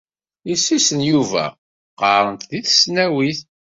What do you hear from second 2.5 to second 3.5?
deg tesnawit.